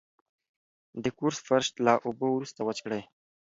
[1.03, 3.01] د کور فرش له اوبو وروسته وچ کړئ.